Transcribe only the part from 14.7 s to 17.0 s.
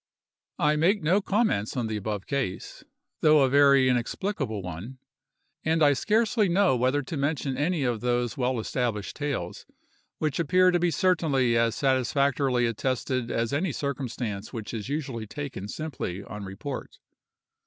is usually taken simply on report.